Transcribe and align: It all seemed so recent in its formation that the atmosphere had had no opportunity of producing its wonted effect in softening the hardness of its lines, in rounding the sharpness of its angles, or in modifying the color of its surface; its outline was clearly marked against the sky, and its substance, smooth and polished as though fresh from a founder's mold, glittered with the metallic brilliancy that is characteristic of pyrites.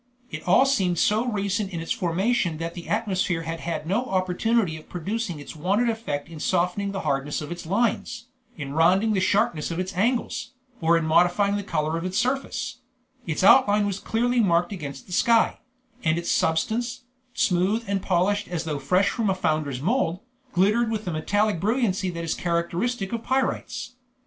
It 0.31 0.41
all 0.47 0.65
seemed 0.65 0.97
so 0.97 1.25
recent 1.27 1.69
in 1.71 1.79
its 1.79 1.91
formation 1.91 2.57
that 2.57 2.73
the 2.73 2.89
atmosphere 2.89 3.43
had 3.43 3.59
had 3.59 3.85
no 3.85 4.05
opportunity 4.05 4.75
of 4.75 4.89
producing 4.89 5.39
its 5.39 5.55
wonted 5.55 5.89
effect 5.91 6.27
in 6.27 6.39
softening 6.39 6.91
the 6.91 7.01
hardness 7.01 7.39
of 7.39 7.51
its 7.51 7.67
lines, 7.67 8.25
in 8.57 8.73
rounding 8.73 9.13
the 9.13 9.19
sharpness 9.19 9.69
of 9.69 9.77
its 9.77 9.93
angles, 9.95 10.53
or 10.81 10.97
in 10.97 11.05
modifying 11.05 11.55
the 11.55 11.61
color 11.61 11.99
of 11.99 12.03
its 12.03 12.17
surface; 12.17 12.77
its 13.27 13.43
outline 13.43 13.85
was 13.85 13.99
clearly 13.99 14.39
marked 14.39 14.73
against 14.73 15.05
the 15.05 15.13
sky, 15.13 15.59
and 16.03 16.17
its 16.17 16.31
substance, 16.31 17.01
smooth 17.35 17.83
and 17.85 18.01
polished 18.01 18.47
as 18.47 18.63
though 18.63 18.79
fresh 18.79 19.09
from 19.09 19.29
a 19.29 19.35
founder's 19.35 19.81
mold, 19.83 20.21
glittered 20.51 20.89
with 20.89 21.05
the 21.05 21.11
metallic 21.11 21.59
brilliancy 21.59 22.09
that 22.09 22.23
is 22.23 22.33
characteristic 22.33 23.13
of 23.13 23.21
pyrites. 23.21 23.91